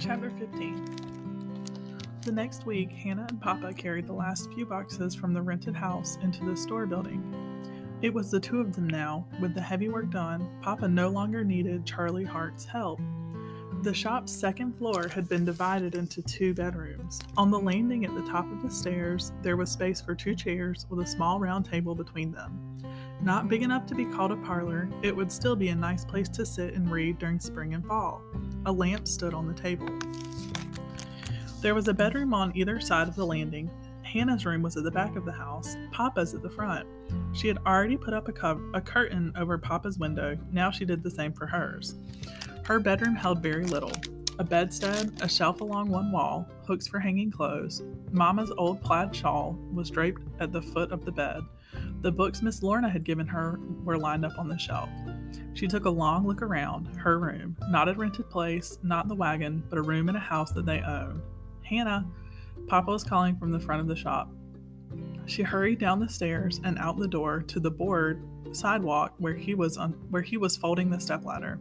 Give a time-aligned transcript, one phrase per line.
[0.00, 0.96] Chapter 15
[2.22, 6.16] The next week, Hannah and Papa carried the last few boxes from the rented house
[6.22, 7.22] into the store building.
[8.00, 9.26] It was the two of them now.
[9.42, 12.98] With the heavy work done, Papa no longer needed Charlie Hart's help.
[13.82, 17.20] The shop's second floor had been divided into two bedrooms.
[17.36, 20.86] On the landing at the top of the stairs, there was space for two chairs
[20.88, 22.58] with a small round table between them.
[23.20, 26.30] Not big enough to be called a parlor, it would still be a nice place
[26.30, 28.22] to sit and read during spring and fall.
[28.66, 29.88] A lamp stood on the table.
[31.60, 33.70] There was a bedroom on either side of the landing.
[34.02, 36.86] Hannah's room was at the back of the house, Papa's at the front.
[37.32, 41.02] She had already put up a, co- a curtain over Papa's window, now she did
[41.02, 41.94] the same for hers.
[42.64, 43.92] Her bedroom held very little
[44.40, 47.82] a bedstead, a shelf along one wall, hooks for hanging clothes.
[48.10, 51.42] Mama's old plaid shawl was draped at the foot of the bed.
[52.00, 54.88] The books Miss Lorna had given her were lined up on the shelf.
[55.54, 59.62] She took a long look around her room, not a rented place, not the wagon,
[59.68, 61.22] but a room in a house that they owned.
[61.62, 62.06] Hannah,
[62.66, 64.32] Papa was calling from the front of the shop.
[65.26, 69.54] She hurried down the stairs and out the door to the board sidewalk where he
[69.54, 71.60] was on, where he was folding the stepladder.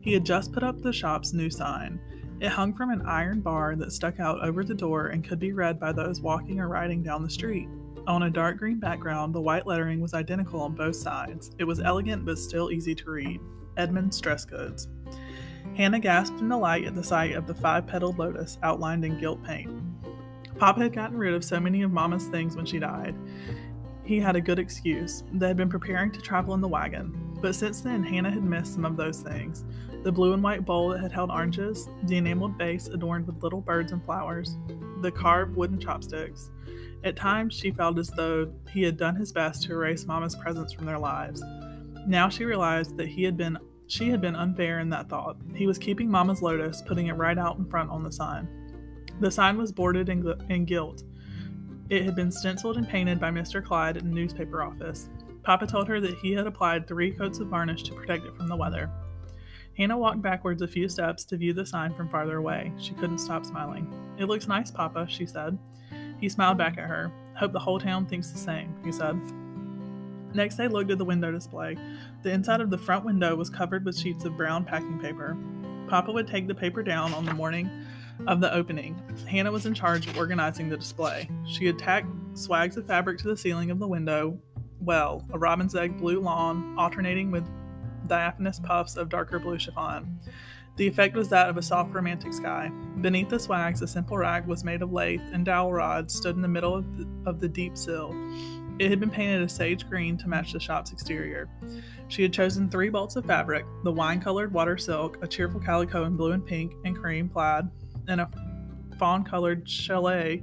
[0.00, 2.00] He had just put up the shop's new sign.
[2.40, 5.52] It hung from an iron bar that stuck out over the door and could be
[5.52, 7.68] read by those walking or riding down the street.
[8.06, 11.52] On a dark green background, the white lettering was identical on both sides.
[11.58, 13.40] It was elegant but still easy to read.
[13.76, 14.88] Edmund's Dress Goods.
[15.76, 19.42] Hannah gasped in delight at the sight of the five petaled lotus outlined in gilt
[19.44, 19.70] paint.
[20.58, 23.14] Papa had gotten rid of so many of Mama's things when she died.
[24.04, 25.22] He had a good excuse.
[25.32, 27.38] They had been preparing to travel in the wagon.
[27.40, 29.64] But since then, Hannah had missed some of those things
[30.02, 33.60] the blue and white bowl that had held oranges, the enameled vase adorned with little
[33.60, 34.56] birds and flowers,
[35.00, 36.50] the carved wooden chopsticks.
[37.04, 40.72] At times, she felt as though he had done his best to erase Mama's presence
[40.72, 41.42] from their lives.
[42.06, 45.36] Now she realized that he had been she had been unfair in that thought.
[45.54, 48.48] He was keeping Mama's lotus, putting it right out in front on the sign.
[49.20, 51.02] The sign was boarded in, in gilt.
[51.90, 53.62] It had been stenciled and painted by Mr.
[53.62, 55.10] Clyde in the newspaper office.
[55.42, 58.48] Papa told her that he had applied three coats of varnish to protect it from
[58.48, 58.88] the weather.
[59.76, 62.72] Hannah walked backwards a few steps to view the sign from farther away.
[62.78, 63.92] She couldn't stop smiling.
[64.18, 65.58] It looks nice, Papa, she said.
[66.22, 67.10] He smiled back at her.
[67.34, 69.20] Hope the whole town thinks the same, he said.
[70.32, 71.76] Next, they looked at the window display.
[72.22, 75.36] The inside of the front window was covered with sheets of brown packing paper.
[75.88, 77.68] Papa would take the paper down on the morning
[78.28, 79.02] of the opening.
[79.28, 81.28] Hannah was in charge of organizing the display.
[81.44, 84.38] She had tacked swags of fabric to the ceiling of the window.
[84.80, 87.44] Well, a robin's egg blue lawn, alternating with
[88.06, 90.20] diaphanous puffs of darker blue chiffon.
[90.76, 92.70] The effect was that of a soft romantic sky.
[93.00, 96.42] Beneath the swags, a simple rag was made of lath, and dowel rods stood in
[96.42, 98.14] the middle of the, of the deep sill.
[98.78, 101.48] It had been painted a sage green to match the shop's exterior.
[102.08, 106.04] She had chosen three bolts of fabric the wine colored water silk, a cheerful calico
[106.04, 107.70] in blue and pink and cream plaid,
[108.08, 108.30] and a
[108.98, 110.42] fawn colored challis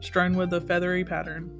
[0.00, 1.50] strewn with a feathery pattern.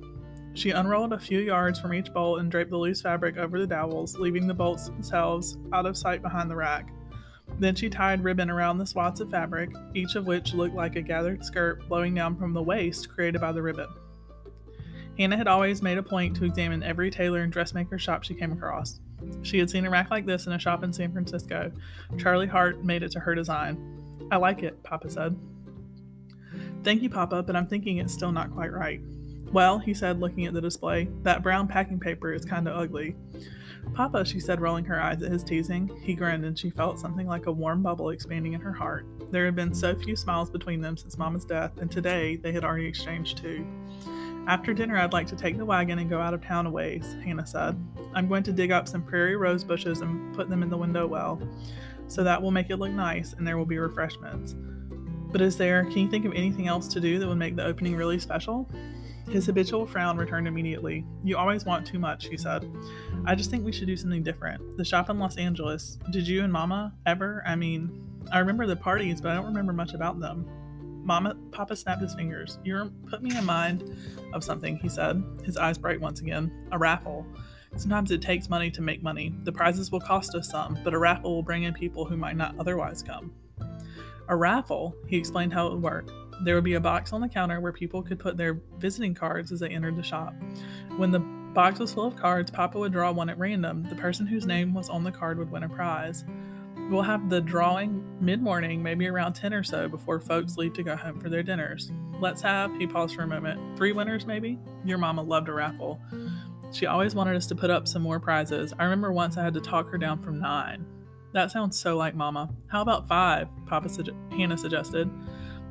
[0.54, 3.66] She unrolled a few yards from each bolt and draped the loose fabric over the
[3.66, 6.88] dowels, leaving the bolts themselves out of sight behind the rack.
[7.58, 11.02] Then she tied ribbon around the swaths of fabric, each of which looked like a
[11.02, 13.88] gathered skirt blowing down from the waist created by the ribbon.
[15.18, 18.52] Hannah had always made a point to examine every tailor and dressmaker shop she came
[18.52, 19.00] across.
[19.42, 21.72] She had seen a rack like this in a shop in San Francisco.
[22.18, 23.78] Charlie Hart made it to her design.
[24.30, 25.36] I like it, Papa said.
[26.82, 29.00] Thank you, Papa, but I'm thinking it's still not quite right.
[29.52, 33.16] Well, he said, looking at the display, that brown packing paper is kind of ugly.
[33.94, 35.90] Papa, she said, rolling her eyes at his teasing.
[36.02, 39.06] He grinned, and she felt something like a warm bubble expanding in her heart.
[39.30, 42.64] There had been so few smiles between them since Mama's death, and today they had
[42.64, 43.64] already exchanged two.
[44.48, 47.16] After dinner, I'd like to take the wagon and go out of town a ways,
[47.24, 47.76] Hannah said.
[48.14, 51.06] I'm going to dig up some prairie rose bushes and put them in the window
[51.06, 51.40] well,
[52.06, 54.54] so that will make it look nice and there will be refreshments.
[55.32, 57.64] But is there, can you think of anything else to do that would make the
[57.64, 58.70] opening really special?
[59.30, 61.04] His habitual frown returned immediately.
[61.24, 62.70] You always want too much, he said.
[63.24, 64.76] I just think we should do something different.
[64.76, 65.98] The shop in Los Angeles.
[66.10, 67.42] Did you and Mama ever?
[67.46, 70.48] I mean, I remember the parties, but I don't remember much about them.
[71.04, 72.58] Mama, Papa snapped his fingers.
[72.64, 73.96] You put me in mind
[74.32, 76.50] of something, he said, his eyes bright once again.
[76.72, 77.26] A raffle.
[77.76, 79.34] Sometimes it takes money to make money.
[79.44, 82.36] The prizes will cost us some, but a raffle will bring in people who might
[82.36, 83.32] not otherwise come.
[84.28, 86.10] A raffle, he explained how it would work.
[86.42, 89.52] There would be a box on the counter where people could put their visiting cards
[89.52, 90.34] as they entered the shop.
[90.96, 93.84] When the box was full of cards, Papa would draw one at random.
[93.84, 96.24] The person whose name was on the card would win a prize.
[96.90, 100.82] We'll have the drawing mid morning, maybe around 10 or so, before folks leave to
[100.82, 101.90] go home for their dinners.
[102.20, 104.58] Let's have, he paused for a moment, three winners maybe?
[104.84, 106.00] Your mama loved a raffle.
[106.72, 108.72] She always wanted us to put up some more prizes.
[108.78, 110.84] I remember once I had to talk her down from nine.
[111.32, 112.48] That sounds so like Mama.
[112.68, 113.48] How about five?
[113.66, 113.90] Papa
[114.30, 115.10] Hannah suggested.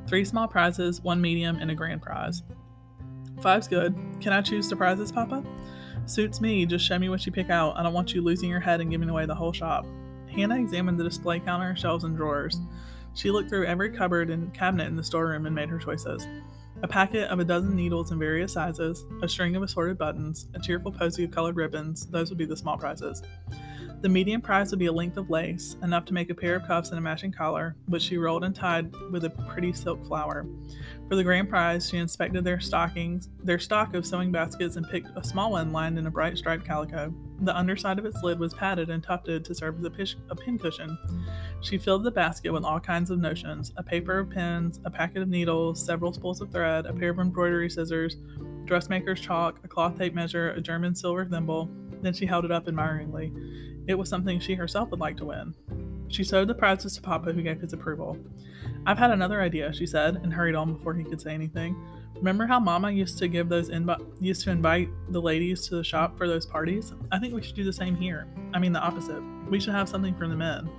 [0.06, 2.42] Three small prizes, one medium, and a grand prize.
[3.40, 3.94] Five's good.
[4.20, 5.44] Can I choose the prizes, Papa?
[6.06, 6.64] Suits me.
[6.64, 7.76] Just show me what you pick out.
[7.76, 9.84] I don't want you losing your head and giving away the whole shop.
[10.32, 12.60] Hannah examined the display counter, shelves, and drawers.
[13.14, 16.26] She looked through every cupboard and cabinet in the storeroom and made her choices.
[16.82, 20.60] A packet of a dozen needles in various sizes, a string of assorted buttons, a
[20.60, 23.22] cheerful posy of colored ribbons, those would be the small prizes.
[24.02, 26.66] The medium prize would be a length of lace, enough to make a pair of
[26.66, 30.46] cuffs and a matching collar, which she rolled and tied with a pretty silk flower.
[31.08, 35.16] For the grand prize, she inspected their stockings, their stock of sewing baskets, and picked
[35.16, 37.14] a small one lined in a bright striped calico.
[37.40, 40.34] The underside of its lid was padded and tufted to serve as a, pish- a
[40.34, 40.98] pin cushion.
[41.60, 45.22] She filled the basket with all kinds of notions a paper of pins, a packet
[45.22, 48.16] of needles, several spools of thread, a pair of embroidery scissors,
[48.64, 51.70] dressmaker's chalk, a cloth tape measure, a German silver thimble.
[52.06, 53.32] Then she held it up admiringly.
[53.88, 55.52] It was something she herself would like to win.
[56.06, 58.16] She showed the prizes to Papa, who gave his approval.
[58.86, 61.74] I've had another idea, she said, and hurried on before he could say anything.
[62.14, 65.82] Remember how Mama used to give those invi- used to invite the ladies to the
[65.82, 66.92] shop for those parties?
[67.10, 68.28] I think we should do the same here.
[68.54, 69.20] I mean the opposite.
[69.50, 70.70] We should have something for the men.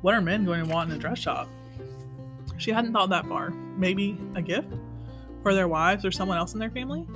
[0.00, 1.48] What are men going to want in a dress shop?
[2.56, 3.50] She hadn't thought that far.
[3.50, 4.74] Maybe a gift
[5.44, 7.06] for their wives or someone else in their family?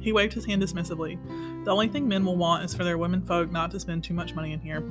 [0.00, 1.18] He waved his hand dismissively.
[1.64, 4.12] The only thing men will want is for their women folk not to spend too
[4.12, 4.84] much money in here.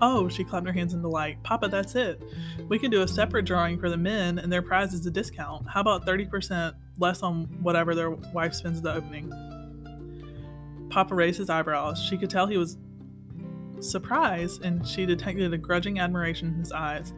[0.00, 1.42] Oh, she clapped her hands in delight.
[1.42, 2.22] Papa, that's it.
[2.68, 5.68] We can do a separate drawing for the men, and their prize is a discount.
[5.68, 9.32] How about 30% less on whatever their wife spends at the opening?
[10.88, 12.00] Papa raised his eyebrows.
[12.00, 12.78] She could tell he was
[13.80, 17.12] surprised, and she detected a grudging admiration in his eyes.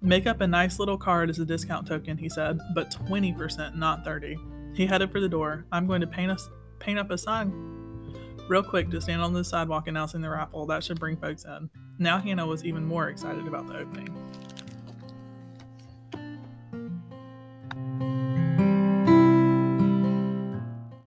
[0.00, 4.04] Make up a nice little card as a discount token, he said, but 20%, not
[4.04, 4.38] 30.
[4.72, 5.66] He headed for the door.
[5.70, 6.48] I'm going to paint us
[6.78, 7.77] paint up a sign
[8.48, 10.66] real quick to stand on the sidewalk announcing the raffle.
[10.66, 11.70] That should bring folks in.
[11.98, 14.17] Now Hannah was even more excited about the opening.